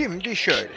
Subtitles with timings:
[0.00, 0.70] Şimdi şöyle.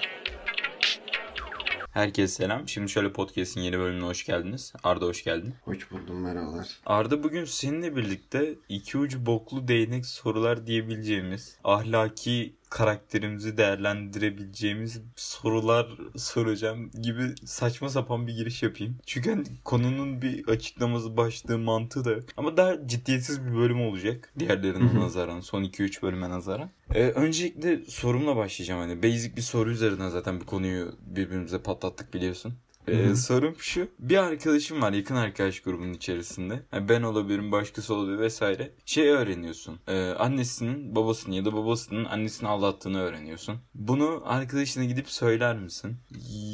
[1.92, 2.68] Herkese selam.
[2.68, 4.74] Şimdi şöyle podcast'in yeni bölümüne hoş geldiniz.
[4.84, 5.54] Arda hoş geldin.
[5.62, 6.68] Hoş buldum merhabalar.
[6.86, 16.92] Arda bugün seninle birlikte iki ucu boklu değnek sorular diyebileceğimiz, ahlaki karakterimizi değerlendirebileceğimiz sorular soracağım
[17.02, 18.98] gibi saçma sapan bir giriş yapayım.
[19.06, 22.24] Çünkü hani konunun bir açıklaması başlığı mantığı da yok.
[22.38, 24.34] Ama daha ciddiyetsiz bir bölüm olacak.
[24.40, 26.70] Diğerlerine nazaran son 2-3 bölüme nazaran.
[26.94, 28.82] Ee, öncelikle sorumla başlayacağım.
[28.82, 32.54] Hani basic bir soru üzerinden zaten bir konuyu birbirimize patlattık biliyorsun.
[32.88, 33.88] Ee, sorum şu.
[34.00, 36.64] Bir arkadaşım var yakın arkadaş grubunun içerisinde.
[36.74, 38.72] Yani ben olabilirim başkası olabilir vesaire.
[38.86, 39.80] Şey öğreniyorsun.
[39.88, 43.56] Ee, annesinin babasının ya da babasının annesini aldattığını öğreniyorsun.
[43.76, 45.96] Bunu arkadaşına gidip söyler misin?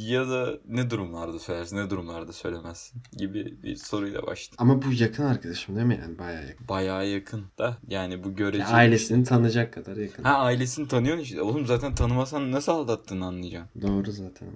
[0.07, 4.57] Ya da ne durumlarda söylersin ne durumlarda söylemezsin gibi bir soruyla başladım.
[4.59, 6.67] Ama bu yakın arkadaşım değil mi yani bayağı yakın.
[6.67, 8.61] Bayağı yakın da yani bu göreceli.
[8.61, 10.23] Ya ailesini tanıyacak kadar yakın.
[10.23, 11.41] Ha ailesini tanıyorsun işte.
[11.41, 13.81] Oğlum zaten tanımasan nasıl aldattığını anlayacaksın.
[13.81, 14.47] Doğru zaten.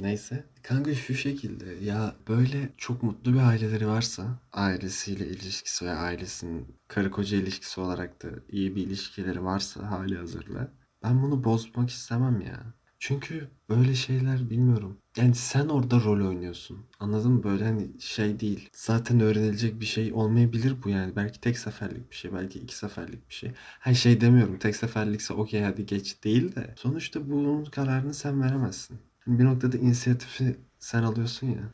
[0.00, 0.44] Neyse.
[0.62, 7.10] Kanka şu şekilde ya böyle çok mutlu bir aileleri varsa ailesiyle ilişkisi ve ailesinin karı
[7.10, 10.72] koca ilişkisi olarak da iyi bir ilişkileri varsa hali hazırla.
[11.02, 12.74] Ben bunu bozmak istemem ya.
[13.00, 14.98] Çünkü böyle şeyler bilmiyorum.
[15.16, 16.86] Yani sen orada rol oynuyorsun.
[17.00, 17.42] Anladın mı?
[17.42, 18.70] Böyle hani şey değil.
[18.72, 21.16] Zaten öğrenilecek bir şey olmayabilir bu yani.
[21.16, 22.32] Belki tek seferlik bir şey.
[22.32, 23.52] Belki iki seferlik bir şey.
[23.80, 24.58] Her şey demiyorum.
[24.58, 26.74] Tek seferlikse okey hadi geç değil de.
[26.78, 28.98] Sonuçta bunun kararını sen veremezsin.
[29.28, 31.72] Bir noktada inisiyatifi sen alıyorsun ya.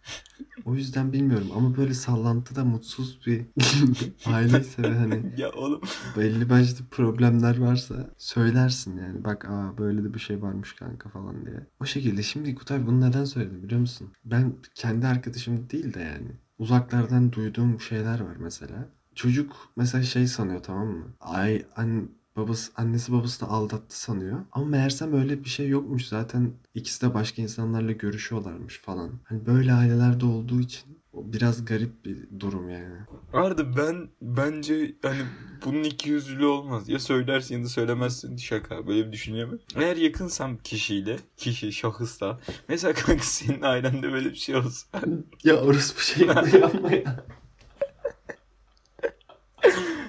[0.64, 3.46] O yüzden bilmiyorum ama böyle sallantıda mutsuz bir
[4.27, 5.80] aileyse ve hani Ya oğlum
[6.16, 9.24] belli başlı problemler varsa söylersin yani.
[9.24, 11.66] Bak aa böyle de bir şey varmış kanka falan diye.
[11.80, 14.12] O şekilde şimdi Kutay bunu neden söyledim biliyor musun?
[14.24, 18.89] Ben kendi arkadaşım değil de yani uzaklardan duyduğum şeyler var mesela.
[19.14, 21.14] Çocuk mesela şey sanıyor tamam mı?
[21.20, 24.40] Ay an babası annesi babasını aldattı sanıyor.
[24.52, 26.06] Ama meğersem öyle bir şey yokmuş.
[26.06, 29.11] Zaten ikisi de başka insanlarla görüşüyorlarmış falan.
[29.24, 32.96] Hani böyle ailelerde olduğu için o biraz garip bir durum yani.
[33.33, 35.20] Arda ben bence hani
[35.64, 36.89] bunun iki yüzlülüğü olmaz.
[36.89, 38.86] Ya söylersin ya da söylemezsin şaka.
[38.86, 39.58] Böyle bir düşünce mi?
[39.77, 42.40] Eğer yakınsam kişiyle, kişi, şahısla.
[42.68, 45.01] Mesela kanka senin ailende böyle bir şey olsa.
[45.45, 47.24] Ya bir şey yapma ya.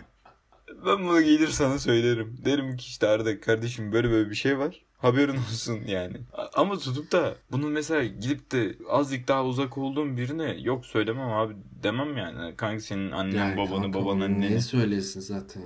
[0.85, 2.37] Ben bunu gelir sana söylerim.
[2.45, 4.81] Derim ki işte Arda kardeşim böyle böyle bir şey var.
[4.97, 6.17] Haberin olsun yani.
[6.53, 11.53] Ama tutup da bunu mesela gidip de azıcık daha uzak olduğum birine yok söylemem abi
[11.83, 12.55] demem yani.
[12.55, 14.39] Kanka senin annen Yani babanı kanka baban anneni.
[14.49, 15.63] Niye söylesin zaten?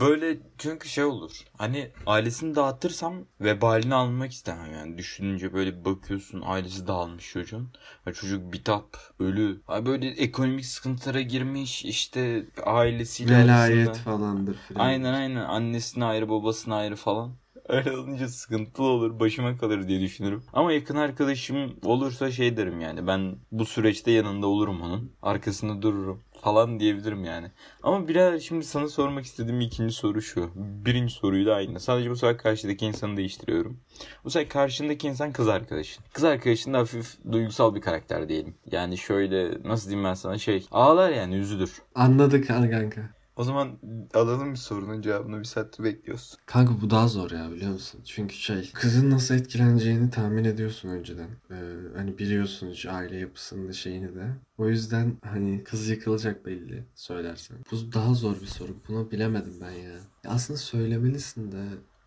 [0.00, 1.44] Böyle çünkü şey olur.
[1.58, 4.98] Hani ailesini dağıtırsam vebalini almak istemem yani.
[4.98, 7.68] Düşününce böyle bakıyorsun ailesi dağılmış çocuğun.
[8.06, 9.62] Ya çocuk bitap, ölü.
[9.66, 14.04] Ha böyle ekonomik sıkıntılara girmiş işte ailesiyle Velayet arasında.
[14.04, 14.80] falandır filan.
[14.80, 15.44] Aynen aynen.
[15.44, 17.36] Annesine ayrı babasına ayrı falan.
[17.68, 19.20] Öyle olunca sıkıntılı olur.
[19.20, 20.42] Başıma kalır diye düşünürüm.
[20.52, 23.06] Ama yakın arkadaşım olursa şey derim yani.
[23.06, 25.12] Ben bu süreçte yanında olurum onun.
[25.22, 27.50] Arkasında dururum falan diyebilirim yani.
[27.82, 30.50] Ama biraz şimdi sana sormak istediğim ikinci soru şu.
[30.56, 31.80] Birinci soruyu da aynı.
[31.80, 33.80] Sadece bu sefer karşıdaki insanı değiştiriyorum.
[34.24, 36.04] Bu sefer karşındaki insan kız arkadaşın.
[36.12, 38.54] Kız arkadaşın da hafif duygusal bir karakter diyelim.
[38.72, 40.66] Yani şöyle nasıl diyeyim ben sana şey.
[40.70, 41.72] Ağlar yani üzülür.
[41.94, 43.15] Anladık kanka.
[43.36, 43.78] O zaman
[44.14, 46.36] alalım bir sorunun cevabını bir saattir bekliyoruz.
[46.46, 48.00] Kanka bu daha zor ya biliyor musun?
[48.04, 51.28] Çünkü şey kızın nasıl etkileneceğini tahmin ediyorsun önceden.
[51.50, 51.54] Ee,
[51.96, 54.26] hani biliyorsun hiç aile yapısını da şeyini de.
[54.58, 57.56] O yüzden hani kız yıkılacak belli söylersen.
[57.72, 58.76] Bu daha zor bir soru.
[58.88, 61.64] Bunu bilemedim ben ya aslında söylemelisin de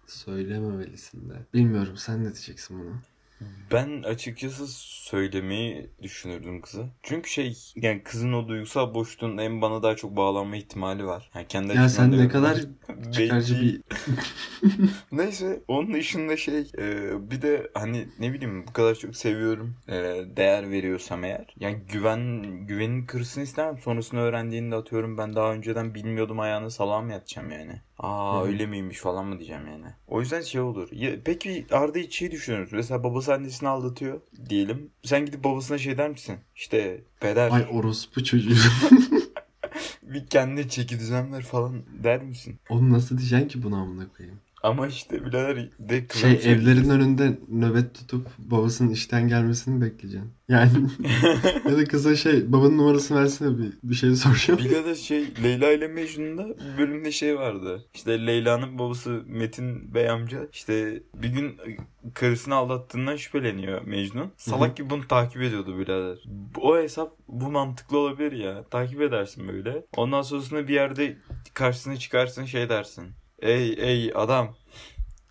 [0.08, 1.34] söylememelisin de.
[1.54, 3.02] Bilmiyorum sen ne diyeceksin buna?
[3.72, 4.68] Ben açıkçası
[5.10, 6.90] söylemeyi düşünürdüm kıza.
[7.04, 11.32] Çünkü şey yani kızın o duygusal boşluğunda en bana daha çok bağlanma ihtimali var.
[11.36, 12.58] Yani kendi Ya sen ne kadar
[13.12, 13.82] çıkarcı bir
[15.12, 19.94] Neyse onun dışında şey e, bir de hani ne bileyim bu kadar çok seviyorum e,
[20.38, 26.40] değer veriyorsam eğer yani güven güvenin kırsın istemem sonrasını öğrendiğinde atıyorum ben daha önceden bilmiyordum
[26.40, 27.82] ayağına salam yatacağım yani.
[28.00, 28.48] Aa Hı hı.
[28.48, 29.86] öyle miymiş falan mı diyeceğim yani.
[30.08, 30.90] O yüzden şey olur.
[30.92, 32.74] Ya, peki Arda hiç şey düşünüyoruz.
[32.74, 34.92] Mesela babası annesini aldatıyor diyelim.
[35.04, 36.38] Sen gidip babasına şey der misin?
[36.56, 38.56] İşte peder ay orospu çocuğu.
[40.02, 42.60] bir kendine çeki düzen ver falan der misin?
[42.70, 44.40] Oğlum nasıl diyeceksin ki buna amına koyayım?
[44.64, 50.34] Ama işte birader de Şey şey evlerin önünde nöbet tutup babasının işten gelmesini bekleyeceksin.
[50.50, 50.72] Yani
[51.66, 54.60] ya da kıza şey babanın numarasını versene bir, bir şey soracağım.
[54.60, 56.48] Bir de şey Leyla ile Mecnun'da
[56.78, 57.86] bölümde şey vardı.
[57.94, 61.58] İşte Leyla'nın babası Metin Bey amca işte bir gün
[62.14, 64.32] karısını aldattığından şüpheleniyor Mecnun.
[64.38, 66.18] Salak gibi bunu takip ediyordu birader.
[66.62, 68.64] O hesap bu mantıklı olabilir ya.
[68.64, 69.86] Takip edersin böyle.
[69.98, 71.18] Ondan sonrasında bir yerde
[71.54, 73.06] karşısına çıkarsın şey dersin.
[73.42, 74.56] Ey ey adam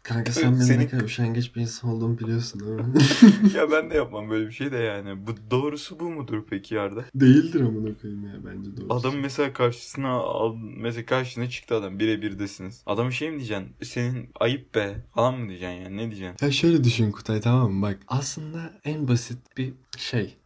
[0.03, 2.73] Kanka sen benim Senin- ne kadar üşengeç bir insan olduğumu biliyorsun değil
[3.53, 3.57] mi?
[3.57, 5.27] ya ben de yapmam böyle bir şey de yani.
[5.27, 7.05] Bu doğrusu bu mudur peki Yarda?
[7.15, 8.95] Değildir amına koyayım ya bence doğrusu.
[9.09, 12.83] Adam mesela karşısına al, mesela karşına çıktı adam birebirdesiniz.
[12.87, 13.77] Adamı şey mi diyeceksin?
[13.83, 16.47] Senin ayıp be falan mı diyeceksin yani ne diyeceksin?
[16.47, 17.83] Ya şöyle düşün Kutay tamam mı?
[17.83, 20.37] Bak aslında en basit bir şey.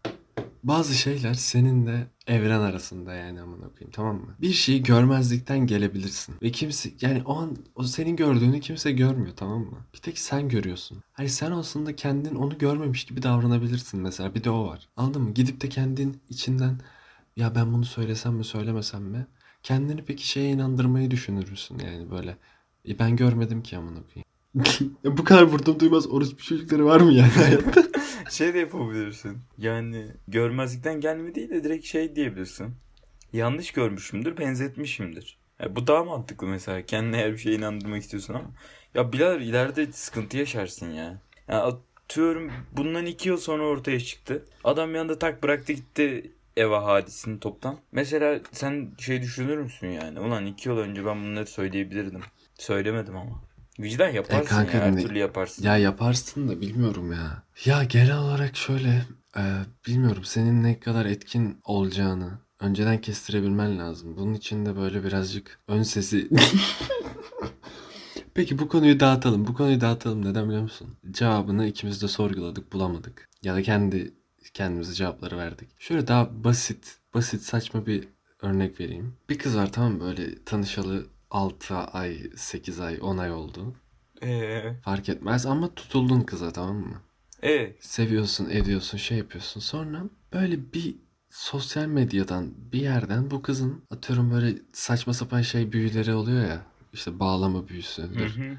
[0.62, 4.36] Bazı şeyler seninle evren arasında yani amına koyayım tamam mı?
[4.40, 6.34] Bir şeyi görmezlikten gelebilirsin.
[6.42, 9.86] Ve kimse yani o an o senin gördüğünü kimse görmüyor tamam mı?
[9.94, 11.02] Bir tek sen görüyorsun.
[11.12, 14.34] Hani sen aslında kendin onu görmemiş gibi davranabilirsin mesela.
[14.34, 14.88] Bir de o var.
[14.96, 15.34] Anladın mı?
[15.34, 16.80] Gidip de kendin içinden
[17.36, 19.26] ya ben bunu söylesem mi söylemesem mi?
[19.62, 22.38] Kendini peki şeye inandırmayı düşünürsün yani böyle.
[22.88, 24.31] E ben görmedim ki amına koyayım.
[25.04, 27.82] Bu kadar vurdum duymaz orospu çocukları var mı yani hayatta?
[28.30, 29.38] Şey de yapabilirsin.
[29.58, 32.74] Yani görmezlikten gelme değil de direkt şey diyebilirsin.
[33.32, 35.38] Yanlış görmüşümdür, benzetmişimdir.
[35.60, 36.82] Ya bu daha mantıklı mesela.
[36.82, 38.50] Kendine her bir şeye inandırmak istiyorsun ama.
[38.94, 41.20] Ya birader ileride sıkıntı yaşarsın ya.
[41.48, 44.44] Ya atıyorum bundan iki yıl sonra ortaya çıktı.
[44.64, 47.78] Adam bir anda tak bıraktı gitti Eva hadisini toptan.
[47.92, 50.20] Mesela sen şey düşünür müsün yani?
[50.20, 52.20] Ulan iki yıl önce ben bunları söyleyebilirdim.
[52.58, 53.51] Söylemedim ama.
[53.80, 54.84] Vicdan yaparsın kanka ya.
[54.84, 55.64] Her türlü yaparsın.
[55.64, 57.42] ya yaparsın da bilmiyorum ya.
[57.64, 59.02] Ya genel olarak şöyle
[59.36, 59.42] e,
[59.86, 64.16] bilmiyorum senin ne kadar etkin olacağını önceden kestirebilmen lazım.
[64.16, 66.28] Bunun için de böyle birazcık ön sesi...
[68.34, 69.46] Peki bu konuyu dağıtalım.
[69.46, 70.24] Bu konuyu dağıtalım.
[70.24, 70.96] Neden biliyor musun?
[71.10, 73.28] Cevabını ikimiz de sorguladık, bulamadık.
[73.42, 74.14] Ya da kendi
[74.54, 75.68] kendimize cevapları verdik.
[75.78, 78.08] Şöyle daha basit, basit saçma bir
[78.42, 79.14] örnek vereyim.
[79.28, 80.00] Bir kız var tamam mı?
[80.00, 83.74] Böyle tanışalı 6 ay, 8 ay, 10 ay oldu.
[84.22, 84.80] Eee?
[84.84, 87.02] Fark etmez ama tutuldun kıza tamam mı?
[87.42, 89.60] E Seviyorsun, ediyorsun, şey yapıyorsun.
[89.60, 90.02] Sonra
[90.32, 90.96] böyle bir
[91.30, 96.62] sosyal medyadan bir yerden bu kızın atıyorum böyle saçma sapan şey büyüleri oluyor ya.
[96.92, 98.36] İşte bağlama büyüsüdür.
[98.36, 98.56] Hı hı.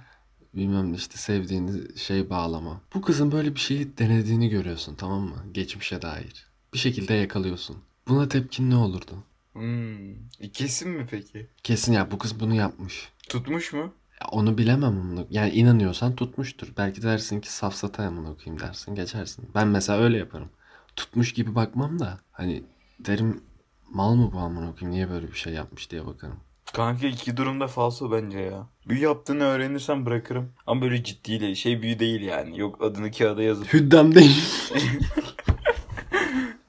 [0.53, 2.81] Bilmem işte sevdiğini şey bağlama.
[2.93, 5.37] Bu kızın böyle bir şeyi denediğini görüyorsun tamam mı?
[5.51, 6.47] Geçmişe dair.
[6.73, 7.77] Bir şekilde yakalıyorsun.
[8.07, 9.23] Buna tepkin ne olurdu?
[9.53, 10.15] Hmm.
[10.53, 11.47] Kesin mi peki?
[11.63, 13.09] Kesin ya bu kız bunu yapmış.
[13.29, 13.93] Tutmuş mu?
[14.21, 15.27] Ya onu bilemem onu.
[15.29, 16.67] Yani inanıyorsan tutmuştur.
[16.77, 19.49] Belki dersin ki safsata amına okuyayım dersin geçersin.
[19.55, 20.49] Ben mesela öyle yaparım.
[20.95, 22.63] Tutmuş gibi bakmam da hani
[22.99, 23.41] derim
[23.89, 26.39] mal mı bu amına okuyayım niye böyle bir şey yapmış diye bakarım.
[26.73, 28.67] Kanka iki durumda falso bence ya.
[28.87, 30.51] Büyü yaptığını öğrenirsen bırakırım.
[30.67, 32.59] Ama böyle ciddiyle şey büyü değil yani.
[32.59, 34.43] Yok adını kağıda yazıp Hüddam değil.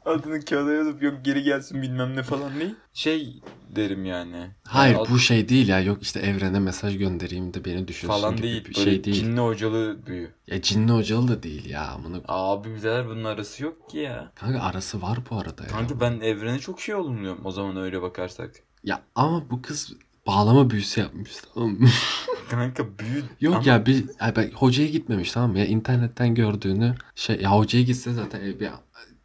[0.05, 2.75] adını kağıda yazıp yok geri gelsin bilmem ne falan değil.
[2.93, 3.41] Şey
[3.77, 4.51] derim yani.
[4.65, 8.37] Hayır Yani bu şey değil ya yok işte evrene mesaj göndereyim de beni düşünsün falan
[8.37, 8.65] gibi değil.
[8.65, 9.17] bir şey değil.
[9.17, 10.31] cinli hocalı büyü.
[10.47, 12.21] Ya cinli hocalı da değil ya amına.
[12.29, 14.33] Abi birader bunun arası yok ki ya.
[14.35, 15.69] Kanka arası var bu arada ya.
[15.69, 18.51] Kanka ben evrene çok şey olumluyorum o zaman öyle bakarsak.
[18.85, 19.93] Ya ama bu kız
[20.27, 21.89] bağlama büyüsü yapmış tamam mı?
[22.51, 23.25] Kanka büyü...
[23.41, 25.59] Yok Ama- ya bir ya ben hocaya gitmemiş tamam mı?
[25.59, 28.71] Ya internetten gördüğünü şey ya hocaya gitse zaten bir,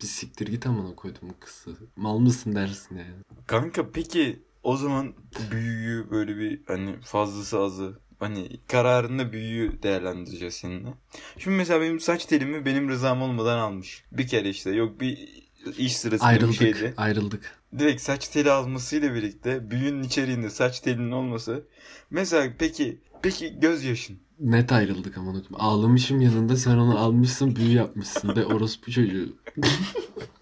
[0.01, 1.77] bir siktir git amına koydum kızı.
[1.95, 3.13] Mal mısın dersin yani.
[3.47, 5.13] Kanka peki o zaman
[5.51, 10.93] büyüyü böyle bir hani fazlası azı hani kararında büyüyü değerlendireceğiz seninle.
[11.37, 14.03] Şimdi mesela benim saç telimi benim rızam olmadan almış.
[14.11, 15.29] Bir kere işte yok bir
[15.77, 16.93] iş sırasında bir Ayrıldık şeydi.
[16.97, 17.59] ayrıldık.
[17.79, 21.63] Direkt saç teli almasıyla birlikte büyünün içeriğinde saç telinin olması.
[22.09, 24.19] Mesela peki peki gözyaşın.
[24.39, 25.55] Net ayrıldık amına koyayım.
[25.59, 29.29] Ağlamışım yanında sen onu almışsın büyü yapmışsın be orospu çocuğu.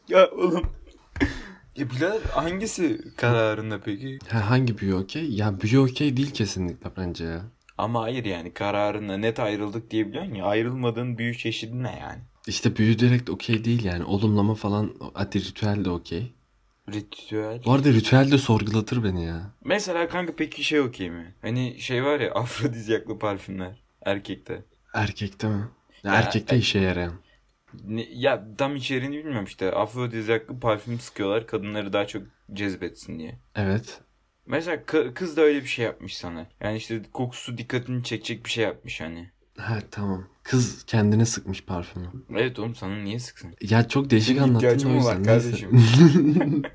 [0.09, 0.63] Ya oğlum.
[1.75, 4.19] Ya birader hangisi kararında peki?
[4.29, 5.29] Ha, hangi büyü okey?
[5.29, 7.41] Ya büyü okey değil kesinlikle bence ya.
[7.77, 12.21] Ama hayır yani kararında net ayrıldık diyebiliyorsun ya ayrılmadığın büyü çeşidi ne yani?
[12.47, 14.03] İşte büyü direkt okey değil yani.
[14.03, 16.33] Olumlama falan hadi ritüel de okey.
[16.93, 17.61] Ritüel.
[17.65, 19.51] Bu arada ritüel de sorgulatır beni ya.
[19.65, 21.35] Mesela kanka peki şey okey mi?
[21.41, 24.65] Hani şey var ya afrodizyaklı parfümler erkekte.
[24.93, 25.67] Erkekte mi?
[26.03, 27.13] Ya Ya, erkekte e- işe yarayan.
[27.83, 29.71] Ne, ya tam içeriğini bilmiyorum işte.
[29.71, 32.23] Afrodizyaklı parfüm sıkıyorlar kadınları daha çok
[32.53, 33.39] cezbetsin diye.
[33.55, 34.01] Evet.
[34.45, 36.47] Mesela kı- kız da öyle bir şey yapmış sana.
[36.61, 39.31] Yani işte kokusu dikkatini çekecek bir şey yapmış hani.
[39.57, 40.27] Ha tamam.
[40.43, 42.07] Kız kendine sıkmış parfümü.
[42.31, 43.55] Evet oğlum sana niye sıksın?
[43.61, 45.03] Ya çok değişik Senin anlattın o yüzden.
[45.05, 45.81] var kardeşim?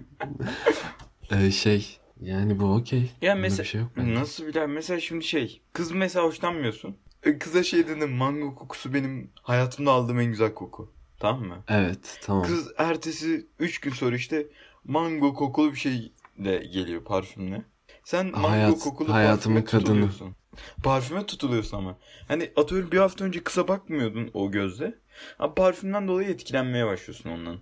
[1.31, 3.11] Ee, şey yani bu okey.
[3.23, 4.15] Ya Bunda mesela bir şey yok bence.
[4.15, 6.97] nasıl bilen mesela şimdi şey kız mesela hoşlanmıyorsun.
[7.41, 10.93] Kıza şey dedin mango kokusu benim hayatımda aldığım en güzel koku.
[11.19, 11.65] Tamam mı?
[11.69, 12.43] Evet tamam.
[12.43, 14.47] Kız ertesi 3 gün sonra işte
[14.85, 17.63] mango kokulu bir şeyle geliyor parfümle.
[18.05, 19.85] Sen mango Hayat- kokulu parfüme kadını.
[19.85, 20.37] tutuluyorsun.
[20.85, 21.99] Parfüme tutuluyorsun ama.
[22.29, 24.95] Hani atıyorum bir hafta önce kıza bakmıyordun o gözle.
[25.39, 27.59] Ama parfümden dolayı etkilenmeye başlıyorsun ondan.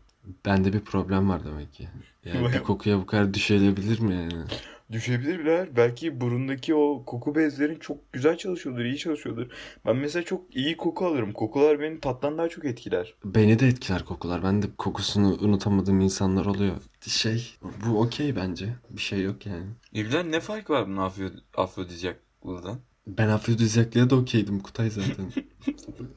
[0.47, 1.89] Bende bir problem var demek ki.
[2.25, 4.45] Yani bir kokuya bu kadar düşebilir mi yani?
[4.93, 5.77] Düşebilir birader.
[5.77, 9.47] Belki burundaki o koku bezlerin çok güzel çalışıyordur, iyi çalışıyordur.
[9.87, 11.33] Ben mesela çok iyi koku alırım.
[11.33, 13.15] Kokular beni tattan daha çok etkiler.
[13.25, 14.43] Beni de etkiler kokular.
[14.43, 16.77] Ben de kokusunu unutamadığım insanlar oluyor.
[17.01, 18.69] Şey, bu okey bence.
[18.91, 19.67] Bir şey yok yani.
[19.93, 21.25] İbrahim ne fark var bunun afro,
[21.57, 22.81] afrodizyaklığından?
[23.07, 25.33] Ben afrodizyaklığa da okeydim Kutay zaten.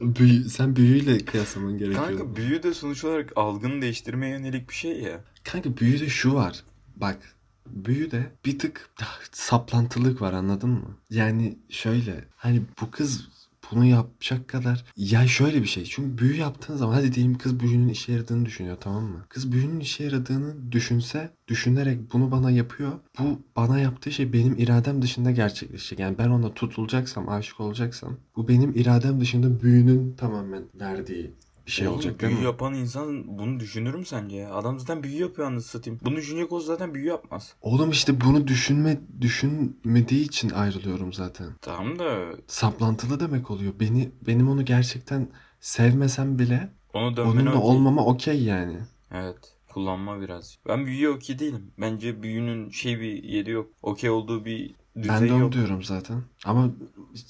[0.00, 2.06] Büyü, sen büyüyle kıyaslaman gerekiyor.
[2.06, 5.24] Kanka büyü de sonuç olarak algını değiştirmeye yönelik bir şey ya.
[5.44, 6.64] Kanka büyüde şu var.
[6.96, 7.18] Bak
[7.66, 8.90] büyüde bir tık
[9.32, 10.96] saplantılık var anladın mı?
[11.10, 13.28] Yani şöyle hani bu kız
[13.70, 15.84] bunu yapacak kadar ya şöyle bir şey.
[15.84, 19.24] Çünkü büyü yaptığın zaman hadi diyelim kız büyünün işe yaradığını düşünüyor tamam mı?
[19.28, 22.92] Kız büyünün işe yaradığını düşünse düşünerek bunu bana yapıyor.
[23.18, 25.98] Bu bana yaptığı şey benim iradem dışında gerçekleşecek.
[25.98, 31.34] Yani ben ona tutulacaksam, aşık olacaksam bu benim iradem dışında büyünün tamamen verdiği
[31.66, 32.44] şey Oğlum, olacak değil büyü mi?
[32.46, 34.54] yapan insan bunu düşünür mü sence ya?
[34.54, 36.00] Adam zaten büyü yapıyor anasını satayım.
[36.04, 37.54] Bunu düşünecek olsa zaten büyü yapmaz.
[37.62, 41.46] Oğlum işte bunu düşünme düşünmediği için ayrılıyorum zaten.
[41.62, 43.72] Tamam da Saplantılı demek oluyor.
[43.80, 45.28] Beni benim onu gerçekten
[45.60, 47.60] sevmesem bile onu onunla okey.
[47.70, 48.76] olmama okey yani.
[49.12, 49.36] Evet.
[49.72, 50.58] Kullanma biraz.
[50.68, 51.72] Ben büyüye okey değilim.
[51.80, 53.70] Bence büyünün şey bir yeri yok.
[53.82, 55.52] Okey olduğu bir düzey ben de onu yok.
[55.52, 56.22] diyorum zaten.
[56.44, 56.70] Ama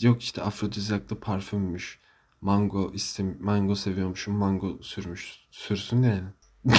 [0.00, 1.98] yok işte afrodizyaklı parfümmüş.
[2.44, 4.34] Mango istem mango seviyormuşum.
[4.34, 5.38] Mango sürmüş.
[5.50, 6.24] Sürsün yani.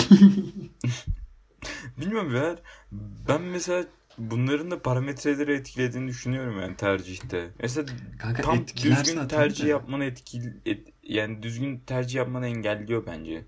[1.97, 2.55] Bilmiyorum ya.
[3.29, 3.85] Ben mesela
[4.17, 7.49] bunların da parametreleri etkilediğini düşünüyorum yani tercihte.
[7.59, 7.85] Mesela
[8.19, 9.69] Kanka tam düzgün tercih de.
[9.69, 13.45] yapmanı etkil et- yani düzgün tercih yapmanı engelliyor bence.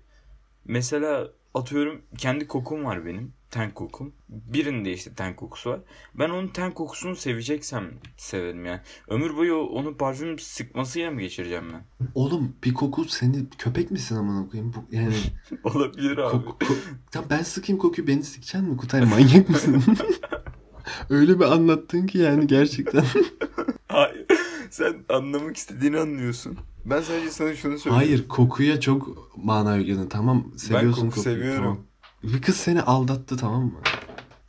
[0.64, 3.32] Mesela atıyorum kendi kokum var benim.
[3.50, 4.12] Ten kokum.
[4.28, 5.80] Birinde işte ten kokusu var.
[6.14, 8.80] Ben onun ten kokusunu seveceksem severim yani.
[9.08, 12.06] Ömür boyu onun parfüm sıkmasıyla mı geçireceğim ben?
[12.14, 14.72] Oğlum bir koku seni köpek misin amına koyayım?
[14.76, 15.14] Bu, yani
[15.64, 16.30] Olabilir abi.
[16.44, 16.78] koku, ko-
[17.10, 19.82] Tamam ben sıkayım kokuyu beni sikeceksin mi Kutay manyak mısın?
[21.10, 23.04] Öyle bir anlattın ki yani gerçekten.
[23.88, 24.26] Hayır.
[24.70, 26.58] Sen anlamak istediğini anlıyorsun.
[26.90, 28.06] Ben sadece sana şunu söylüyorum.
[28.08, 31.62] Hayır kokuya çok mana yükledin tamam seviyorsun koku kokuyu seviyorum.
[31.64, 31.78] tamam.
[32.22, 33.80] Bir kız seni aldattı tamam mı?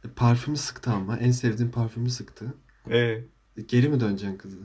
[0.06, 2.54] E, Parfümü sıktı ama en sevdiğin parfümü sıktı.
[2.92, 3.22] Ee,
[3.68, 4.58] Geri mi döneceksin kızı?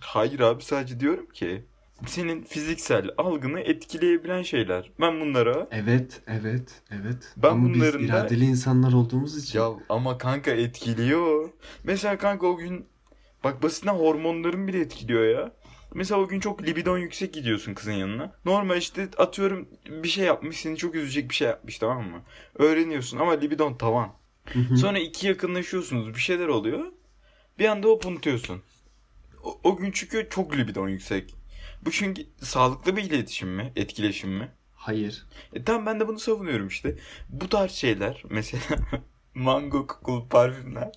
[0.00, 1.64] hayır abi sadece diyorum ki
[2.06, 4.90] senin fiziksel algını etkileyebilen şeyler.
[5.00, 7.34] Ben bunlara Evet evet evet.
[7.36, 9.58] Ben ama bunların biz da- iradeli insanlar olduğumuz için.
[9.58, 11.50] ya ama kanka etkiliyor.
[11.84, 12.86] Mesela kanka o gün
[13.44, 15.52] bak basitinden hormonların bile etkiliyor ya.
[15.94, 18.32] Mesela o gün çok libidon yüksek gidiyorsun kızın yanına.
[18.44, 22.22] Normal işte atıyorum bir şey yapmış seni çok üzecek bir şey yapmış tamam mı?
[22.54, 24.12] Öğreniyorsun ama libidon tavan.
[24.76, 26.84] Sonra iki yakınlaşıyorsunuz bir şeyler oluyor.
[27.58, 28.62] Bir anda hop unutuyorsun.
[29.44, 31.34] O, o gün çünkü çok libidon yüksek.
[31.82, 33.72] Bu çünkü sağlıklı bir iletişim mi?
[33.76, 34.48] Etkileşim mi?
[34.74, 35.26] Hayır.
[35.52, 36.98] E tamam ben de bunu savunuyorum işte.
[37.28, 38.76] Bu tarz şeyler mesela
[39.34, 40.92] mango kokulu parfümler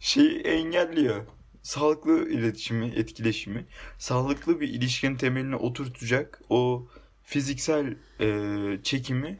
[0.00, 1.26] şeyi engelliyor.
[1.64, 3.66] Sağlıklı iletişimi, etkileşimi,
[3.98, 6.88] sağlıklı bir ilişkinin temeline oturtacak o
[7.22, 9.36] fiziksel e, çekimi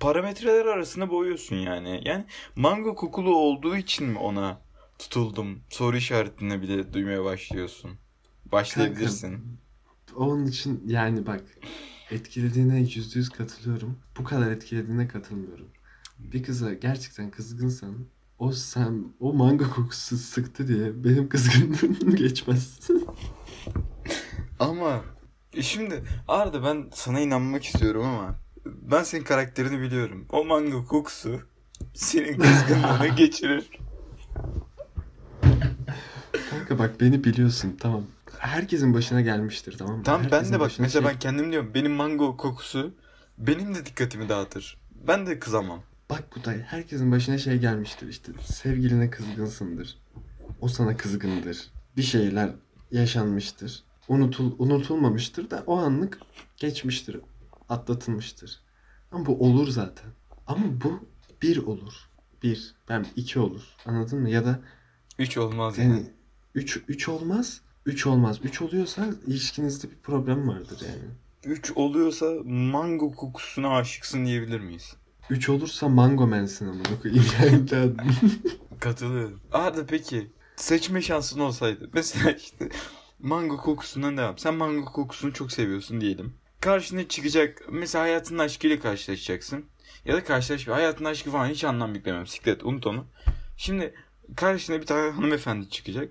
[0.00, 2.02] parametreler arasında boyuyorsun yani.
[2.04, 2.24] Yani
[2.56, 4.60] mango kokulu olduğu için mi ona
[4.98, 7.90] tutuldum soru işaretine bile duymaya başlıyorsun.
[8.52, 9.58] Başlayabilirsin.
[10.16, 11.44] Onun için yani bak
[12.10, 13.98] etkilediğine yüzde yüz katılıyorum.
[14.18, 15.68] Bu kadar etkilediğine katılmıyorum.
[16.18, 18.06] Bir kıza gerçekten kızgınsan
[18.42, 22.78] o sen o manga kokusu sıktı diye benim kızgınlığım geçmez.
[24.58, 25.00] Ama
[25.54, 28.34] e şimdi Arda ben sana inanmak istiyorum ama
[28.66, 30.26] ben senin karakterini biliyorum.
[30.32, 31.40] O mango kokusu
[31.94, 33.70] senin kızgınlığını geçirir.
[36.50, 38.02] Kanka bak beni biliyorsun tamam.
[38.38, 40.02] Herkesin başına gelmiştir tamam mı?
[40.04, 42.94] Tamam ben Herkesin de bak mesela şey- ben kendim diyorum benim mango kokusu
[43.38, 44.78] benim de dikkatimi dağıtır.
[45.08, 45.82] Ben de kızamam.
[46.12, 49.98] Bak Kutay herkesin başına şey gelmiştir işte sevgiline kızgınsındır.
[50.60, 51.70] O sana kızgındır.
[51.96, 52.50] Bir şeyler
[52.90, 53.82] yaşanmıştır.
[54.08, 56.18] Unutul, unutulmamıştır da o anlık
[56.56, 57.16] geçmiştir.
[57.68, 58.60] Atlatılmıştır.
[59.12, 60.10] Ama bu olur zaten.
[60.46, 61.08] Ama bu
[61.42, 62.10] bir olur.
[62.42, 62.74] Bir.
[62.88, 63.62] Ben iki olur.
[63.86, 64.30] Anladın mı?
[64.30, 64.60] Ya da
[65.18, 66.06] Üç olmaz yani yani.
[66.54, 67.60] üç, üç olmaz.
[67.86, 68.38] Üç olmaz.
[68.42, 71.10] Üç oluyorsa ilişkinizde bir problem vardır yani.
[71.44, 74.96] Üç oluyorsa mango kokusuna aşıksın diyebilir miyiz?
[75.32, 77.24] Üç olursa mango mensin amına koyayım.
[78.80, 79.40] Katılıyorum.
[79.52, 81.90] Arda peki seçme şansın olsaydı.
[81.92, 82.68] Mesela işte
[83.18, 84.38] mango kokusundan devam.
[84.38, 86.34] Sen mango kokusunu çok seviyorsun diyelim.
[86.60, 89.64] Karşına çıkacak mesela hayatının aşkıyla karşılaşacaksın.
[90.04, 90.74] Ya da karşılaşma.
[90.74, 92.26] Hayatın aşkı falan hiç anlam yüklemem.
[92.26, 93.06] Siklet unut onu.
[93.56, 93.94] Şimdi
[94.36, 96.08] karşına bir tane hanımefendi çıkacak.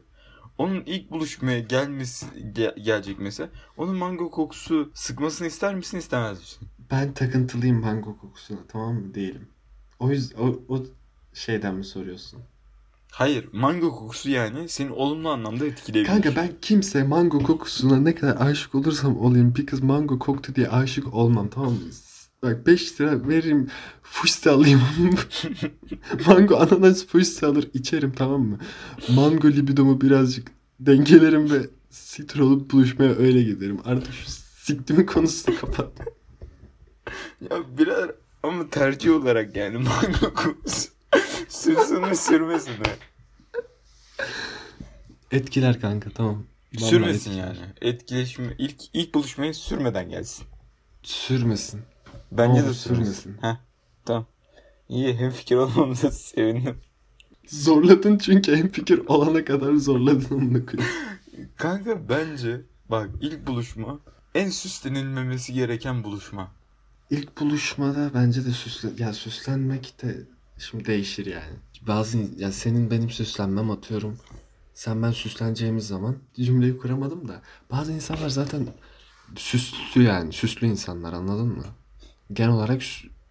[0.58, 2.26] Onun ilk buluşmaya gelmesi
[2.56, 3.50] ge- gelecek mesela.
[3.78, 6.68] Onun mango kokusu sıkmasını ister misin istemez misin?
[6.92, 9.14] Ben takıntılıyım mango kokusuna tamam mı?
[9.14, 9.48] Değilim.
[10.00, 10.86] O yüzden o, o
[11.34, 12.40] şeyden mi soruyorsun?
[13.12, 16.14] Hayır mango kokusu yani seni olumlu anlamda etkileyebilir.
[16.14, 20.70] Kanka ben kimse mango kokusuna ne kadar aşık olursam olayım bir kız mango koktu diye
[20.70, 21.80] aşık olmam tamam mı?
[22.44, 23.70] Bak 5 lira veririm
[24.04, 24.82] fuşte alayım.
[26.28, 28.60] mango ananas fuşte alır içerim tamam mı?
[29.10, 33.80] Mango libidomu birazcık dengelerim ve sitir olup buluşmaya öyle giderim.
[33.86, 34.26] Artık şu
[34.66, 35.92] siktimin konusunu kapat.
[37.52, 38.12] Ya birader
[38.44, 39.86] ama tercih olarak yani
[40.34, 40.90] kokusu.
[41.50, 42.86] Sürsün mü sürmesin mi?
[45.32, 46.44] Etkiler kanka tamam.
[46.76, 47.46] Vallahi Sürmesin etkiler.
[47.46, 47.58] yani.
[47.82, 50.46] Etkileşme ilk ilk buluşmaya sürmeden gelsin.
[51.04, 51.82] Sürmesin.
[52.32, 53.14] Bence Olur, de sürmesin.
[53.14, 53.38] sürmesin.
[53.42, 53.56] Heh,
[54.06, 54.26] tamam.
[54.90, 56.78] İyi hem fikir olmamıza sevindim.
[57.48, 60.66] Zorladın çünkü en fikir olana kadar zorladın onu.
[61.58, 64.00] Kanka bence bak ilk buluşma
[64.36, 66.52] en süslenilmemesi gereken buluşma.
[67.12, 70.18] İlk buluşmada bence de süsle ya süslenmek de
[70.58, 71.56] şimdi değişir yani.
[71.88, 74.18] Bazı ya senin benim süslenmem atıyorum.
[74.74, 77.42] Sen ben süsleneceğimiz zaman cümleyi kuramadım da
[77.72, 78.68] bazı insanlar zaten
[79.36, 81.64] süslü yani süslü insanlar anladın mı?
[82.34, 82.82] Genel olarak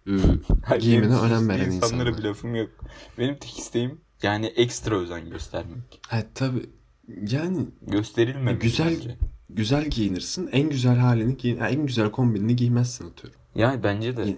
[0.65, 2.17] Hayır, giyimine önem veren insanlara insanlar.
[2.17, 2.69] bir lafım yok.
[3.17, 5.99] Benim tek isteğim yani ekstra özen göstermek.
[6.07, 6.69] Ha tabii
[7.07, 9.17] yani Gösterilmemeli Güzel- bence.
[9.49, 10.49] güzel giyinirsin.
[10.51, 13.40] En güzel halini giyin, en güzel kombinini giymezsin atıyorum.
[13.55, 14.35] Yani bence de.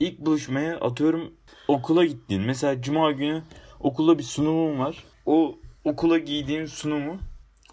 [0.00, 1.32] İlk buluşmaya atıyorum
[1.68, 2.42] okula gittiğin.
[2.42, 3.42] Mesela cuma günü
[3.80, 5.04] okulda bir sunumum var.
[5.26, 7.18] O okula giydiğin sunumu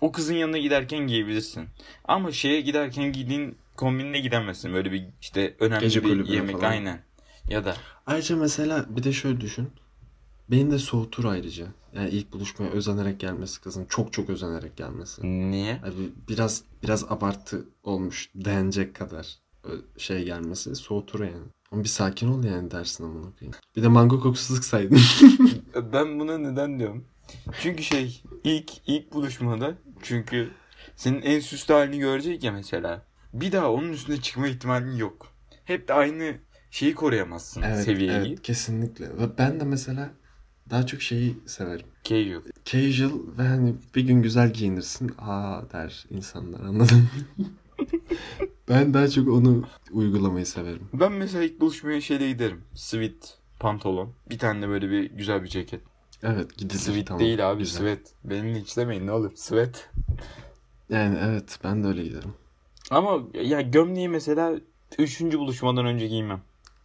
[0.02, 1.68] o kızın yanına giderken giyebilirsin.
[2.06, 4.74] Ama şeye giderken giydiğin kombinle gidemezsin.
[4.74, 6.72] Böyle bir işte önemli Gece bir yemek falan.
[6.72, 7.00] aynen.
[7.50, 7.76] Ya da
[8.06, 9.70] Ayrıca mesela bir de şöyle düşün.
[10.52, 11.66] Beni de soğutur ayrıca.
[11.96, 13.86] Yani ilk buluşmaya özenerek gelmesi kızın.
[13.86, 15.22] Çok çok özenerek gelmesi.
[15.52, 15.74] niye?
[15.76, 19.36] Abi biraz biraz abartı olmuş denecek kadar
[19.98, 21.48] şey gelmesi soğutur yani.
[21.72, 23.58] Ama bir sakin ol yani dersin amına koyayım.
[23.76, 25.00] Bir de mango kokusu sıksaydın.
[25.94, 27.06] Ben buna neden diyorum?
[27.62, 30.50] Çünkü şey ilk ilk buluşmada çünkü
[30.96, 33.06] senin en süslü halini görecek ya mesela.
[33.34, 35.28] Bir daha onun üstüne çıkma ihtimalin yok.
[35.66, 36.36] Hep de aynı
[36.72, 38.28] şeyi koruyamazsın evet, seviyeyi.
[38.28, 39.06] evet kesinlikle.
[39.06, 40.10] Ve ben de mesela
[40.70, 41.88] daha çok şeyi severim.
[42.04, 42.42] Casual.
[42.66, 45.12] Casual ve hani bir gün güzel giyinirsin.
[45.18, 47.46] Aa der insanlar anladın mı?
[48.70, 50.90] ben daha çok onu uygulamayı severim.
[50.94, 52.62] Ben mesela ilk buluşmaya şeyle giderim.
[52.74, 54.14] Sweat pantolon.
[54.30, 55.82] Bir tane de böyle bir güzel bir ceket.
[56.24, 57.20] Evet gidilir Sweat tamam.
[57.20, 57.78] değil abi güzel.
[57.78, 58.00] sweat.
[58.24, 59.90] Beni hiç demeyin ne olur sweat.
[60.90, 62.34] Yani evet ben de öyle giderim.
[62.92, 64.56] Ama ya gömleği mesela
[65.00, 66.42] üçüncü buluşmadan önce giymem.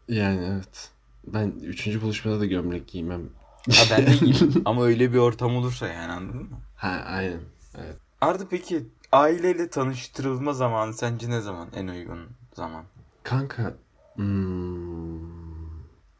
[0.08, 0.90] Yani evet.
[1.26, 3.22] Ben üçüncü buluşmada da gömlek giymem.
[3.70, 4.54] Ha ben de giymem.
[4.64, 6.58] Ama öyle bir ortam olursa yani anladın mı?
[6.76, 7.40] Ha aynen.
[7.78, 7.96] Evet.
[8.20, 12.20] Arda peki aileyle tanıştırılma zamanı sence ne zaman en uygun
[12.54, 12.84] zaman?
[13.22, 13.74] Kanka
[14.14, 15.20] hmm,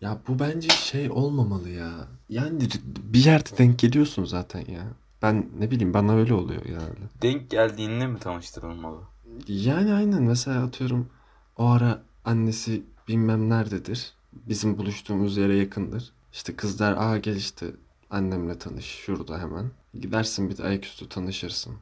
[0.01, 2.09] ya bu bence şey olmamalı ya.
[2.29, 4.85] Yani bir yerde denk geliyorsun zaten ya.
[5.23, 7.01] Ben ne bileyim bana öyle oluyor genelde.
[7.23, 9.01] Denk geldiğinde mi tanıştırılmalı?
[9.49, 11.09] Yani aynen mesela atıyorum
[11.57, 14.13] o ara annesi bilmem nerededir.
[14.33, 16.13] Bizim buluştuğumuz yere yakındır.
[16.33, 17.67] İşte kız der aa gel işte
[18.11, 19.71] annemle tanış şurada hemen.
[19.95, 21.75] Gidersin bir de ayaküstü tanışırsın.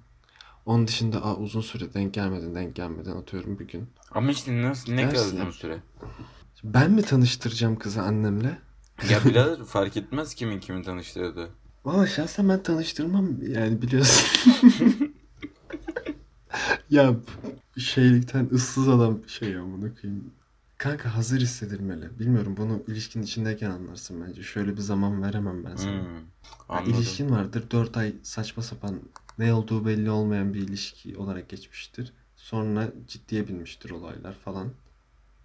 [0.69, 3.89] Onun dışında aa uzun süre denk gelmeden denk gelmeden atıyorum bir gün.
[4.11, 5.53] Ama işte nasıl ne kadar uzun ya.
[5.53, 5.83] süre?
[6.65, 8.59] Ben mi tanıştıracağım kızı annemle?
[9.11, 11.51] Ya birader fark etmez kimin kimi tanıştırdığı.
[11.85, 14.29] Valla şahsen ben tanıştırmam yani biliyorsun.
[16.91, 17.17] ya
[17.79, 20.31] şeylikten ıssız adam şey amına koyayım.
[20.79, 22.19] Kanka hazır hissedilmeli.
[22.19, 24.43] Bilmiyorum bunu ilişkinin içindeyken anlarsın bence.
[24.43, 26.01] Şöyle bir zaman veremem ben sana.
[26.03, 26.23] Hmm, Ya
[26.69, 26.95] anladım.
[26.95, 27.65] İlişkin vardır.
[27.71, 29.01] 4 ay saçma sapan
[29.39, 32.13] ne olduğu belli olmayan bir ilişki olarak geçmiştir.
[32.37, 34.73] Sonra ciddiye binmiştir olaylar falan.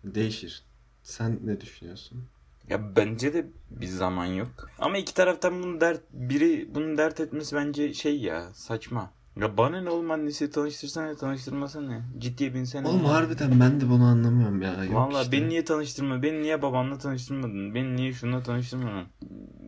[0.04, 0.64] Değişir.
[1.04, 2.24] Sen ne düşünüyorsun?
[2.70, 4.70] Ya bence de bir zaman yok.
[4.80, 9.12] Ama iki taraftan bunu dert biri bunu dert etmesi bence şey ya saçma.
[9.40, 12.02] Ya bana ne oğlum annesi tanıştırsana tanıştırmasana ne?
[12.18, 12.88] Ciddiye binsene.
[12.88, 13.10] Oğlum ya.
[13.14, 14.84] harbiden ben de bunu anlamıyorum ya.
[14.86, 15.32] Yok Valla işte.
[15.32, 16.24] beni niye tanıştırma?
[16.24, 17.76] Beni niye babamla tanıştırmadın?
[17.76, 19.08] Beni niye şununla tanıştırmadın?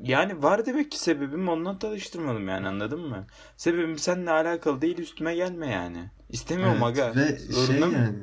[0.06, 3.28] Yani var demek ki sebebim onunla tanıştırmadım yani anladın mı?
[3.58, 6.10] Sebebim seninle alakalı değil üstüme gelme yani.
[6.30, 7.16] İstemiyorum Evet, aga.
[7.16, 7.94] Ve şey Zorunda mı?
[7.94, 8.18] yani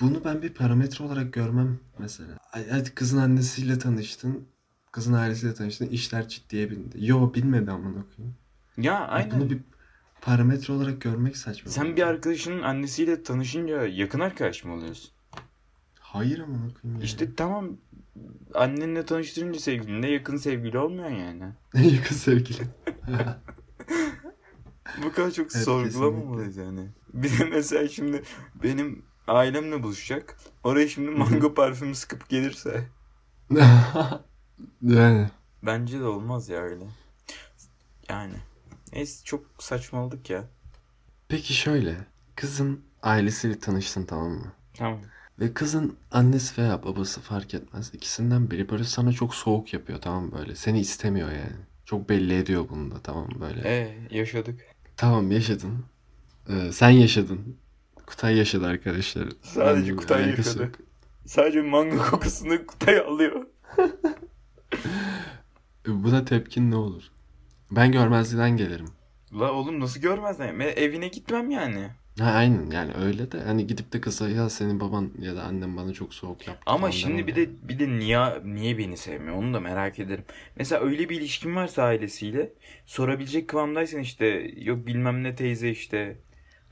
[0.00, 2.38] bunu ben bir parametre olarak görmem mesela.
[2.50, 4.48] Hadi kızın annesiyle tanıştın.
[4.92, 5.86] Kızın ailesiyle tanıştın.
[5.86, 6.96] işler ciddiye bindi.
[7.06, 8.36] Yo bilmedi amına koyayım.
[8.78, 9.30] Ya aynen.
[9.40, 9.58] Bunu bir
[10.20, 11.70] parametre olarak görmek saçma.
[11.70, 15.10] Sen bir arkadaşının annesiyle tanışınca yakın arkadaş mı oluyorsun?
[16.00, 17.04] Hayır amına koyayım ya.
[17.04, 17.76] İşte tamam
[18.54, 21.52] annenle tanıştırınca sevgilinle yakın sevgili olmuyor yani.
[21.94, 22.62] Yakın sevgili.
[25.02, 26.88] Bu kadar çok Evet, sorgulamalıyız yani.
[27.12, 28.22] Bir de mesela şimdi
[28.62, 30.36] benim ailemle buluşacak.
[30.64, 32.88] Oraya şimdi mango parfümü sıkıp gelirse.
[34.82, 35.30] yani.
[35.62, 36.84] Bence de olmaz ya öyle.
[38.08, 38.34] Yani.
[38.92, 40.44] Neyse çok saçmaladık ya.
[41.28, 41.96] Peki şöyle.
[42.36, 44.52] Kızın ailesiyle tanıştın tamam mı?
[44.74, 45.00] Tamam.
[45.40, 47.90] Ve kızın annesi veya babası fark etmez.
[47.94, 50.54] İkisinden biri böyle sana çok soğuk yapıyor tamam böyle.
[50.56, 51.56] Seni istemiyor yani.
[51.84, 53.60] Çok belli ediyor bunu da tamam böyle.
[53.68, 54.60] Ee yaşadık.
[54.96, 55.84] Tamam yaşadın.
[56.48, 57.56] Ee, sen yaşadın.
[58.06, 59.28] Kutay yaşadı arkadaşlar.
[59.42, 60.62] Sadece Benimle Kutay yaşadı.
[60.62, 60.72] yok.
[61.26, 63.46] Sadece mango kokusunu Kutay alıyor.
[65.86, 67.02] Buna tepkin ne olur?
[67.70, 68.86] Ben görmezlikten gelirim.
[69.32, 70.60] La oğlum nasıl görmezden?
[70.60, 71.90] Ben evine gitmem yani.
[72.18, 75.76] Ha aynen yani öyle de hani gidip de kıza ya senin baban ya da annen
[75.76, 77.36] bana çok soğuk yaptı Ama falan şimdi demem bir yani.
[77.36, 80.24] de bir de niye niye beni sevmiyor onu da merak ederim.
[80.56, 82.52] Mesela öyle bir ilişkin varsa ailesiyle
[82.86, 84.26] sorabilecek kıvamdaysan işte
[84.56, 86.16] yok bilmem ne teyze işte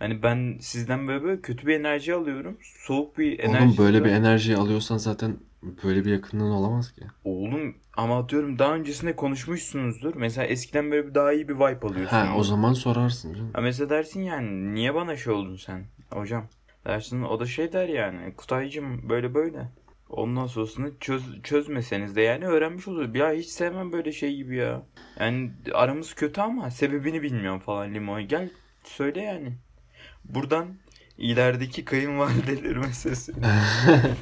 [0.05, 2.59] hani ben sizden böyle böyle kötü bir enerji alıyorum.
[2.63, 3.65] Soğuk bir enerji.
[3.65, 5.37] Oğlum böyle bir enerjiyi alıyorsan zaten
[5.85, 7.03] böyle bir yakınlığın olamaz ki.
[7.25, 10.15] Oğlum ama atıyorum daha öncesinde konuşmuşsunuzdur.
[10.15, 12.17] Mesela eskiden böyle bir daha iyi bir vibe alıyorsun.
[12.17, 13.51] Ha o zaman sorarsın canım.
[13.53, 16.47] Ha mesela dersin yani niye bana şey oldun sen hocam?
[16.87, 19.69] Dersin o da şey der yani Kutaycığım böyle böyle.
[20.09, 23.15] Ondan sonrasını çöz, çözmeseniz de yani öğrenmiş olur.
[23.15, 24.83] Ya hiç sevmem böyle şey gibi ya.
[25.21, 28.29] Yani aramız kötü ama sebebini bilmiyorum falan limon.
[28.29, 28.51] Gel
[28.85, 29.53] söyle yani.
[30.25, 30.75] Buradan
[31.19, 34.17] ilerideki kayınvalidelerime sesleniyorum.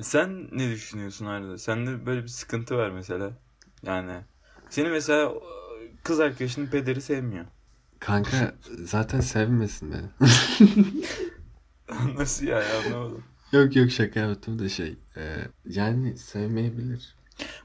[0.00, 1.58] Sen ne düşünüyorsun Arda?
[1.58, 3.30] Sende böyle bir sıkıntı var mesela.
[3.82, 4.20] Yani
[4.70, 5.32] seni mesela
[6.02, 7.44] kız arkadaşının pederi sevmiyor.
[7.98, 10.28] Kanka zaten sevmesin beni.
[12.18, 13.24] Nasıl ya anlamadım.
[13.52, 14.96] Yok yok şaka yaptım da şey.
[15.16, 17.16] e, yani sevmeyebilir.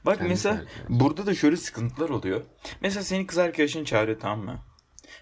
[0.06, 1.00] Bak Kendi mesela tercihi.
[1.00, 2.42] burada da şöyle sıkıntılar oluyor.
[2.80, 4.58] Mesela seni kız arkadaşın çağırıyor tamam mı?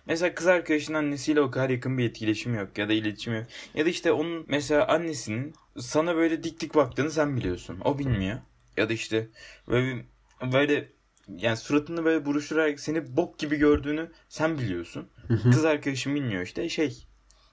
[0.06, 3.44] Mesela kız arkadaşının annesiyle o kadar yakın bir etkileşim yok ya da iletişim yok.
[3.74, 7.80] Ya da işte onun mesela annesinin sana böyle dik dik baktığını sen biliyorsun.
[7.84, 8.38] O bilmiyor.
[8.76, 9.28] Ya da işte
[9.68, 10.04] böyle
[10.52, 10.92] böyle
[11.28, 15.08] yani suratını böyle buruşturarak seni bok gibi gördüğünü sen biliyorsun.
[15.42, 17.06] Kız arkadaşın bilmiyor işte şey.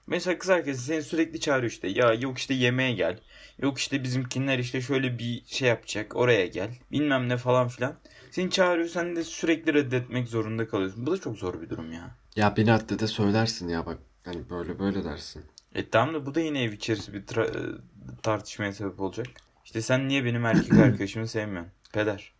[0.06, 1.88] Mesela kız arkadaşın seni sürekli çağırıyor işte.
[1.88, 3.18] Ya yok işte yemeğe gel.
[3.58, 6.16] Yok işte bizimkinler işte şöyle bir şey yapacak.
[6.16, 6.70] Oraya gel.
[6.92, 7.94] Bilmem ne falan filan.
[8.30, 11.06] Seni çağırıyor sen de sürekli reddetmek zorunda kalıyorsun.
[11.06, 12.16] Bu da çok zor bir durum ya.
[12.36, 13.98] Ya bir raddede söylersin ya bak.
[14.24, 15.44] Hani böyle böyle dersin.
[15.74, 17.80] E tamam da bu da yine ev içerisi bir tra- e,
[18.22, 19.26] tartışmaya sebep olacak.
[19.64, 21.72] İşte sen niye benim erkek arkadaşımı sevmiyorsun?
[21.92, 22.34] Peder.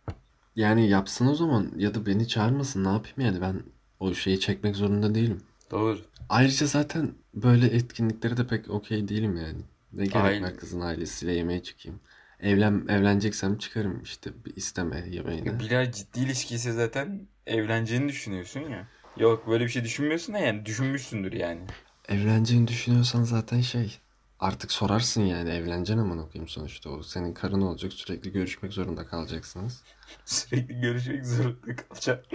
[0.55, 3.63] Yani yapsın o zaman ya da beni çağırmasın ne yapayım yani ben
[3.99, 5.41] o şeyi çekmek zorunda değilim.
[5.71, 5.99] Doğru.
[6.29, 9.61] Ayrıca zaten böyle etkinliklere de pek okey değilim yani.
[9.93, 10.43] Ne gerek Aynen.
[10.43, 11.99] var kızın ailesiyle yemeğe çıkayım.
[12.39, 15.59] Evlen evleneceksem çıkarım işte bir isteme yemeğine.
[15.59, 18.87] Bilal ciddi ilişkiyse zaten evleneceğini düşünüyorsun ya.
[19.17, 21.61] Yok böyle bir şey düşünmüyorsun da yani düşünmüşsündür yani.
[22.09, 23.99] Evleneceğini düşünüyorsan zaten şey
[24.39, 29.83] artık sorarsın yani evleneceksin aman okuyayım sonuçta o senin karın olacak sürekli görüşmek zorunda kalacaksınız.
[30.25, 32.25] Sürekli görüşmek zorunda kalacak.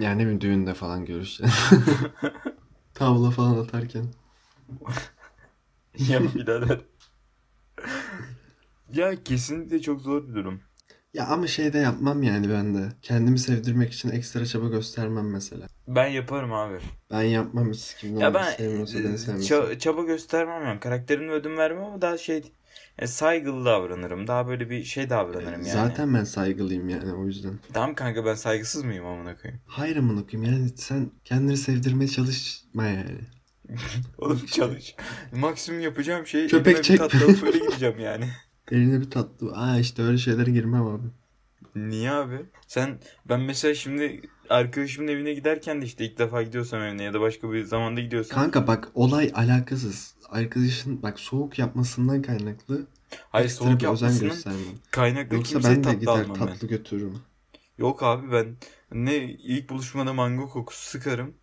[0.00, 1.84] Yani ne bileyim düğünde falan görüşeceksin.
[2.94, 4.06] Tavla falan atarken.
[5.98, 6.80] ya birader.
[8.92, 10.62] ya kesinlikle çok zor bir durum.
[11.14, 12.88] Ya ama şey de yapmam yani ben de.
[13.02, 15.66] Kendimi sevdirmek için ekstra çaba göstermem mesela.
[15.88, 16.78] Ben yaparım abi.
[17.10, 19.54] Ben yapmam hiç kim Ya ben sevmiyorsa e, beni sevmesin.
[19.54, 20.80] ça- çaba göstermem yani.
[20.80, 22.52] Karakterime ödün vermem ama daha şey
[22.98, 24.26] e, saygılı davranırım.
[24.26, 25.70] Daha böyle bir şey davranırım yani.
[25.70, 27.58] Zaten ben saygılıyım yani o yüzden.
[27.72, 29.60] Tamam kanka ben saygısız mıyım amına koyayım?
[29.66, 33.18] Hayır amına koyayım yani sen kendini sevdirmeye çalışma yani.
[34.18, 34.94] Oğlum çalış.
[35.32, 36.98] Maksimum yapacağım şey Köpek elime bir çek.
[36.98, 38.28] tatlı alıp öyle gideceğim yani.
[38.70, 39.52] Eline bir tatlı.
[39.56, 41.06] Aa işte öyle şeylere girmem abi.
[41.74, 42.46] Niye abi?
[42.66, 42.98] Sen
[43.28, 47.52] ben mesela şimdi arkadaşımın evine giderken de işte ilk defa gidiyorsam evine ya da başka
[47.52, 48.38] bir zamanda gidiyorsam.
[48.40, 50.14] Kanka bak olay alakasız.
[50.28, 52.86] Arkadaşın bak soğuk yapmasından kaynaklı
[53.30, 54.36] Hayır soğuk bir göstermem.
[54.90, 56.46] kaynaklı Yoksa kimseye ben de tatlı gider almam ben.
[56.46, 57.18] tatlı götürürüm.
[57.78, 58.56] Yok abi ben
[58.92, 61.34] ne ilk buluşmada mango kokusu sıkarım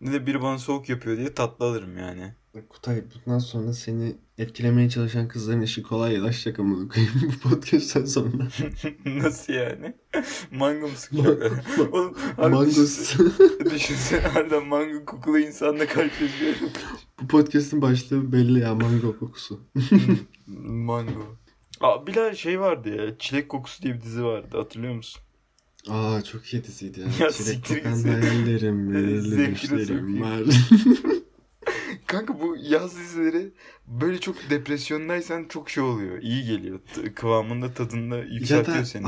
[0.00, 2.34] ne de biri bana soğuk yapıyor diye tatlı alırım yani.
[2.68, 7.12] Kutay bundan sonra seni etkilemeye çalışan kızların işi kolay yalaşacak amına koyayım
[7.44, 8.48] bu podcast'ten sonra.
[9.06, 9.94] Nasıl yani?
[10.52, 10.94] mango mu?
[11.92, 13.16] Oğlum abi Mangos.
[13.74, 16.70] düşünsene, harbiden mango kokulu insanla karşılaşıyorum.
[17.22, 19.60] bu podcast'in başlığı belli ya mango kokusu.
[20.66, 21.36] mango.
[21.80, 25.22] Aa, bir de şey vardı ya Çilek Kokusu diye bir dizi vardı hatırlıyor musun?
[25.88, 27.06] Aa çok iyi diziydi ya.
[27.20, 30.20] Ya Çilek kokan hayallerim, sokayım.
[30.22, 30.40] var.
[32.08, 33.52] Kanka bu yaz dizileri
[33.86, 36.22] böyle çok depresyondaysan çok şey oluyor.
[36.22, 36.80] iyi geliyor.
[37.14, 39.06] Kıvamında tadında ya yükseltiyor da seni.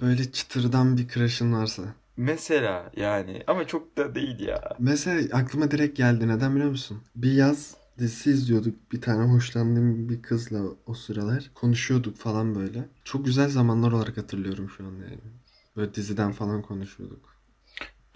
[0.00, 1.82] böyle çıtırdan bir crush'ın varsa.
[2.16, 4.76] Mesela yani ama çok da değil ya.
[4.78, 6.28] Mesela aklıma direkt geldi.
[6.28, 7.02] Neden biliyor musun?
[7.16, 8.92] Bir yaz dizisi izliyorduk.
[8.92, 11.50] Bir tane hoşlandığım bir kızla o sıralar.
[11.54, 12.88] Konuşuyorduk falan böyle.
[13.04, 15.20] Çok güzel zamanlar olarak hatırlıyorum şu an yani.
[15.76, 17.35] Böyle diziden falan konuşuyorduk.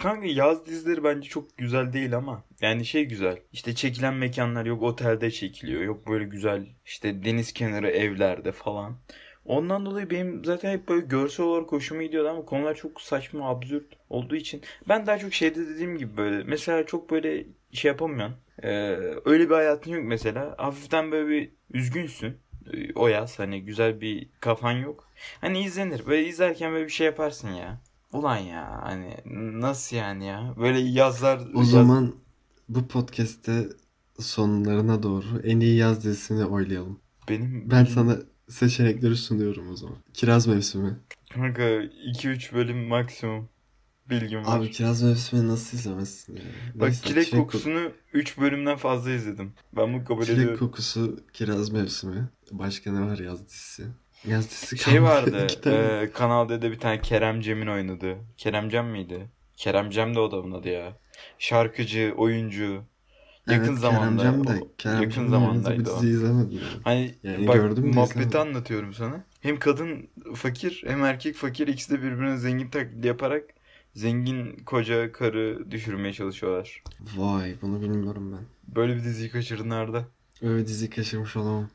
[0.01, 3.39] Kanka yaz dizileri bence çok güzel değil ama yani şey güzel.
[3.53, 5.83] İşte çekilen mekanlar yok otelde çekiliyor.
[5.83, 8.97] Yok böyle güzel işte deniz kenarı evlerde falan.
[9.45, 13.85] Ondan dolayı benim zaten hep böyle görsel olarak hoşuma gidiyordu ama konular çok saçma, absürt
[14.11, 18.37] olduğu için ben daha çok şeyde dediğim gibi böyle mesela çok böyle şey yapamıyorsun.
[18.63, 18.69] Ee,
[19.25, 20.55] öyle bir hayatın yok mesela.
[20.59, 22.37] Hafiften böyle bir üzgünsün.
[22.73, 25.09] Ee, O yaz hani güzel bir kafan yok.
[25.41, 26.07] Hani izlenir.
[26.07, 27.81] Böyle izlerken böyle bir şey yaparsın ya.
[28.13, 29.17] Ulan ya hani
[29.61, 30.55] nasıl yani ya?
[30.61, 32.15] Böyle yazlar O yaz- zaman
[32.69, 33.69] bu podcast'te
[34.21, 37.01] sonlarına doğru en iyi yaz dizisini oylayalım.
[37.29, 38.17] benim Ben sana
[38.49, 39.97] seçenekleri sunuyorum o zaman.
[40.15, 40.99] Kiraz Mevsimi.
[41.35, 43.49] kanka 2-3 bölüm maksimum
[44.11, 44.59] bilgim var.
[44.59, 46.43] Abi Kiraz Mevsimi nasıl izlemezsin ya?
[46.75, 49.53] Bak Neyse, çilek, ko- kokusunu 3 bölümden fazla izledim.
[49.77, 50.59] Ben bunu kabul Çilek ediyorum.
[50.59, 52.29] kokusu Kiraz Mevsimi.
[52.53, 53.87] Başka ne var yaz dizisi?
[54.25, 55.47] Dizisi Şey vardı.
[55.67, 58.17] E, Kanal D'de bir tane Kerem Cem'in oynadığı.
[58.37, 59.29] Kerem Cem miydi?
[59.57, 60.97] Kerem Cem de bunun adı ya.
[61.39, 62.83] Şarkıcı, oyuncu.
[63.47, 64.23] Yakın Evet, zamanda.
[64.23, 65.97] Kerem Cem de, Kerem yakın Cem'in zamandaydı bir o.
[65.97, 66.81] dizi izlemedim yani.
[66.85, 68.41] Hani Yani bak gördüm muhabbeti izlemedim.
[68.41, 69.25] anlatıyorum sana.
[69.41, 73.45] Hem kadın fakir hem erkek fakir ikisi de birbirine zengin taklidi yaparak
[73.95, 76.83] zengin koca karı düşürmeye çalışıyorlar.
[77.17, 78.75] Vay bunu bilmiyorum ben.
[78.77, 80.05] Böyle bir diziyi kaçırdın Arda.
[80.43, 81.71] Öyle dizi kaçırmış olamam.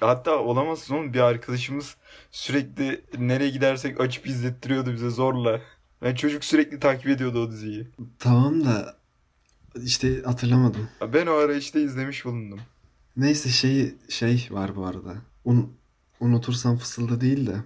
[0.00, 1.96] Hatta olamazsın oğlum bir arkadaşımız
[2.30, 5.60] sürekli nereye gidersek açıp izlettiriyordu bize zorla.
[6.02, 7.88] Ben çocuk sürekli takip ediyordu o diziyi.
[8.18, 8.96] Tamam da
[9.84, 10.88] işte hatırlamadım.
[11.12, 12.60] Ben o ara işte izlemiş bulundum.
[13.16, 15.14] Neyse şey şey var bu arada.
[15.44, 15.72] Un,
[16.20, 17.56] unutursam fısılda değil de.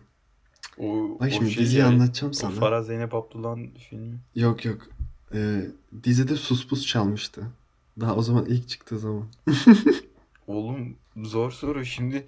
[0.79, 2.51] O, Bak o şimdi şey diziyi yani, anlatacağım O sana.
[2.51, 4.19] Farah Zeynep Abdullah'ın filmi.
[4.35, 4.83] Yok yok.
[5.35, 5.67] Ee,
[6.05, 7.43] dizide Sus Pus çalmıştı.
[8.01, 9.27] Daha o zaman ilk çıktığı zaman.
[10.47, 11.85] Oğlum zor soru.
[11.85, 12.27] Şimdi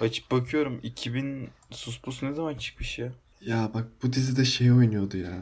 [0.00, 3.12] açıp bakıyorum 2000 Sus Pus ne zaman çıkmış ya?
[3.40, 5.32] Ya bak bu dizide şey oynuyordu ya.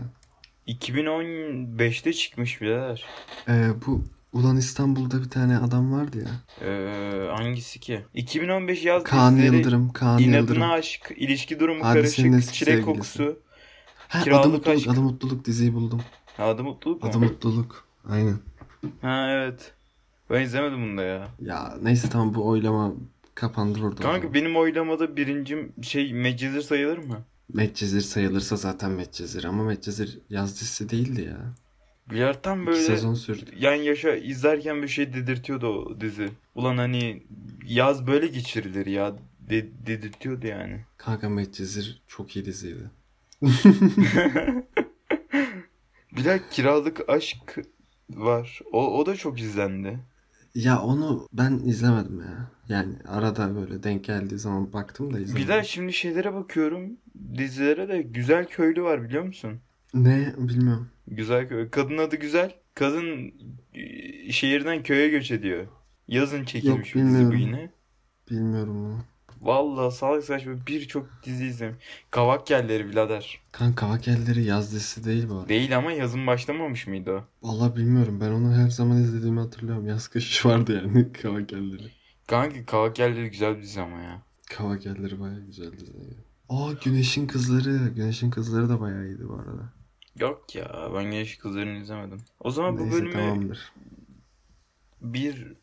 [0.69, 3.05] 2015'te çıkmış birader.
[3.49, 6.31] Ee, bu Ulan İstanbul'da bir tane adam vardı ya.
[6.69, 8.05] Ee, hangisi ki?
[8.15, 10.35] 2015 yaz Kaan dizileri Yıldırım, Kaan Yıldırım.
[10.47, 12.85] İnadına aşk, ilişki durumu Hadisenin karışık, çilek sevgilisi.
[13.19, 13.39] kokusu.
[14.09, 14.89] Ha, Kiralık Adı Mutluluk, Aşk.
[14.89, 16.03] Adı Mutluluk diziyi buldum.
[16.37, 17.09] Ha, Adı mutluluk mu?
[17.11, 17.89] Adı Mutluluk.
[18.09, 18.39] Aynen.
[19.03, 19.73] Ha evet.
[20.31, 21.29] Ben izlemedim bunu da ya.
[21.41, 22.93] Ya neyse tamam bu oylama
[23.35, 24.03] kapandır orada.
[24.03, 27.25] Kanka benim oylamada birincim şey Medcezir sayılır mı?
[27.53, 31.55] Medcezir sayılırsa zaten Medcezir ama Medcezir yaz dizisi değildi ya.
[32.11, 33.51] Birer tam İki böyle sezon sürdü.
[33.59, 36.29] yan yaşa izlerken bir şey dedirtiyordu o dizi.
[36.55, 37.23] Ulan hani
[37.67, 40.81] yaz böyle geçirilir ya de, dedirtiyordu yani.
[40.97, 42.91] Kanka Medcezir çok iyi diziydi.
[46.17, 47.59] Bir de kiralık aşk
[48.11, 48.61] var.
[48.73, 49.99] O, o da çok izlendi.
[50.55, 52.51] Ya onu ben izlemedim ya.
[52.69, 55.49] Yani arada böyle denk geldiği zaman baktım da izlemedim.
[55.49, 56.97] Bir de şimdi şeylere bakıyorum.
[57.39, 59.61] Dizilere de Güzel Köylü var biliyor musun?
[59.95, 60.91] Ne bilmiyorum.
[61.09, 61.71] Güzel köy.
[61.71, 62.55] Kadın adı Güzel.
[62.75, 63.35] Kadın
[63.75, 65.67] e, şehirden köye göç ediyor.
[66.09, 67.71] Yazın çekilmiş Yok, bir dizi bu yine.
[68.31, 68.99] Bilmiyorum bunu.
[69.45, 71.77] Vallahi salak saçma birçok dizi izledim.
[72.11, 73.41] Kavak Yerleri birader.
[73.53, 75.49] Kanka Kavak Elleri yaz dizisi değil bu.
[75.49, 77.25] Değil ama yazın başlamamış mıydı o?
[77.49, 78.19] Vallahi bilmiyorum.
[78.21, 79.87] Ben onu her zaman izlediğimi hatırlıyorum.
[79.89, 81.91] Yaz kış vardı yani Kavak Elleri.
[82.27, 84.23] Kanka Kavak Yerleri güzel bir dizi ama ya.
[84.51, 85.93] Kavak Elleri bayağı güzel dizi.
[86.49, 87.89] Aa Güneşin Kızları.
[87.97, 89.73] Güneşin Kızları da bayağı iyiydi bu arada.
[90.19, 92.21] Yok ya ben Genç Kızlarını izlemedim.
[92.41, 93.73] O zaman bu Neyse bölümü tamamdır.
[95.01, 95.55] bir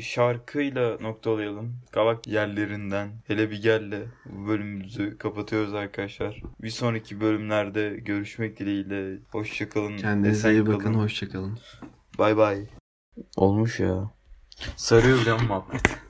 [0.00, 1.80] şarkıyla noktalayalım.
[1.92, 6.42] Kavak yerlerinden hele bir gelle bu bölümümüzü kapatıyoruz arkadaşlar.
[6.62, 9.18] Bir sonraki bölümlerde görüşmek dileğiyle.
[9.28, 9.96] Hoşçakalın.
[9.96, 10.94] Kendinize iyi bakın.
[10.94, 11.58] Hoşçakalın.
[12.18, 12.66] Bay bay.
[13.36, 14.10] Olmuş ya.
[14.76, 15.96] Sarıyor bile muhabbet.